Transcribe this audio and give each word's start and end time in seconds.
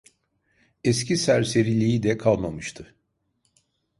Eski 0.83 1.17
serseriliği 1.17 2.03
de 2.03 2.17
kalmamıştı. 2.17 2.95